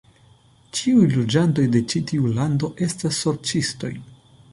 [0.77, 3.93] Ĉiuj loĝantoj de ĉi tiu lando estas sorĉistoj.